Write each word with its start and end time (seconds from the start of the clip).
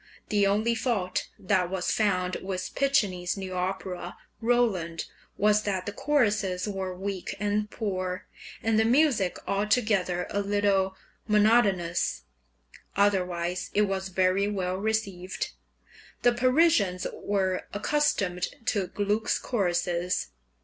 The 0.29 0.47
only 0.47 0.73
fault 0.73 1.27
that 1.37 1.69
was 1.69 1.91
found 1.91 2.37
with 2.37 2.71
Piccinni's 2.73 3.37
new 3.37 3.53
opera 3.53 4.17
"Roland" 4.41 5.05
was 5.37 5.61
that 5.61 5.85
the 5.85 5.91
choruses 5.91 6.67
were 6.67 6.95
weak 6.97 7.35
and 7.39 7.69
poor, 7.69 8.25
and 8.63 8.79
the 8.79 8.83
music 8.83 9.37
altogether 9.45 10.25
a 10.31 10.41
little 10.41 10.95
monotonous; 11.27 12.23
otherwise 12.95 13.69
it 13.75 13.83
was 13.83 14.09
very 14.09 14.47
well 14.47 14.77
received. 14.77 15.51
The 16.23 16.33
Parisians 16.33 17.05
were 17.13 17.67
accustomed 17.71 18.47
to 18.71 18.87
Gluck's 18.87 19.37
choruses. 19.37 20.29